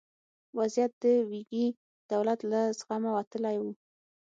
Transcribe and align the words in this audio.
وضعیت 0.57 0.91
د 1.03 1.05
ویګي 1.29 1.67
دولت 2.11 2.39
له 2.51 2.61
زغمه 2.77 3.09
وتلی 3.17 3.57
و. 3.63 3.65